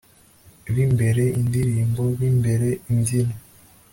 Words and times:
bimbere 0.73 1.23
indirimbo, 1.39 2.03
bimbere 2.19 2.69
imbyino 2.89 3.35